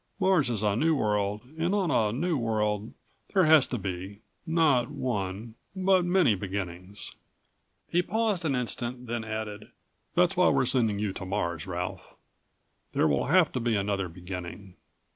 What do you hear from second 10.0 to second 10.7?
"That's why we're